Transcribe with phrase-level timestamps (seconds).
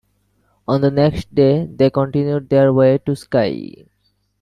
[0.67, 3.85] On the next day they continued their way to Skye.